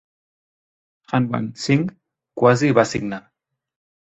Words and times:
Hanwant 1.11 1.49
Singh 1.65 1.85
quasi 2.41 2.73
va 2.81 2.87
signar. 2.95 3.21